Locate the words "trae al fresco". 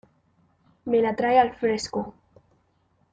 1.15-2.15